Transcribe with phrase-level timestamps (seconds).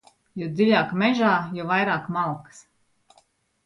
[0.43, 2.67] Jo dziļāk mežā, jo vairāk malkas.